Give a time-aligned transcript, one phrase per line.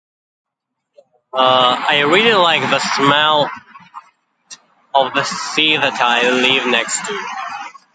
[1.31, 3.51] Uh, I really like the smell
[4.95, 7.23] of the sea that I live next to.